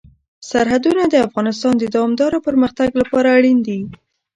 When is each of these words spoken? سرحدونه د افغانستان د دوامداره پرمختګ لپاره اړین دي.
سرحدونه 0.49 1.03
د 1.07 1.15
افغانستان 1.27 1.73
د 1.77 1.83
دوامداره 1.95 2.37
پرمختګ 2.47 2.89
لپاره 3.01 3.27
اړین 3.37 3.57
دي. 3.67 3.79